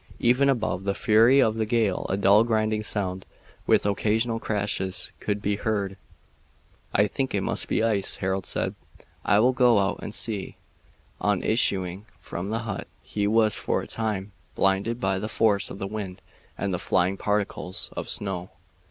[0.17, 3.23] Even above the fury of the gale a dull grinding sound,
[3.67, 5.95] with occasional crashes, could be heard.
[6.91, 8.73] "I think it must be the ice," Harold said.
[9.23, 10.57] "I will go out and see."
[11.19, 15.77] On issuing from the hut he was for a time blinded by the force of
[15.77, 16.19] the wind
[16.57, 18.49] and the flying particles of snow.